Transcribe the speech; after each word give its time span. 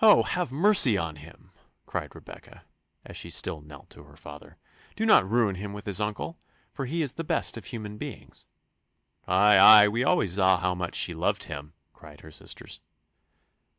"Oh! 0.00 0.22
have 0.22 0.50
mercy 0.50 0.96
on 0.96 1.16
him!" 1.16 1.50
cried 1.84 2.14
Rebecca, 2.14 2.62
as 3.04 3.18
she 3.18 3.28
still 3.28 3.60
knelt 3.60 3.90
to 3.90 4.04
her 4.04 4.16
father: 4.16 4.56
"do 4.96 5.04
not 5.04 5.28
ruin 5.28 5.56
him 5.56 5.74
with 5.74 5.84
his 5.84 6.00
uncle, 6.00 6.38
for 6.72 6.86
he 6.86 7.02
is 7.02 7.12
the 7.12 7.22
best 7.22 7.58
of 7.58 7.66
human 7.66 7.98
beings." 7.98 8.46
"Ay, 9.28 9.58
ay, 9.58 9.88
we 9.88 10.04
always 10.04 10.36
saw 10.36 10.56
how 10.56 10.74
much 10.74 10.94
she 10.94 11.12
loved 11.12 11.44
him," 11.44 11.74
cried 11.92 12.20
her 12.20 12.30
sisters. 12.30 12.80